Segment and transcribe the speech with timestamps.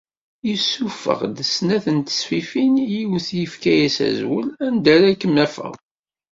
[0.47, 5.75] Yessufeɣ-d snat n tesfifin, yiwet yefka-as azwel “Anda ara kem-afeɣ”.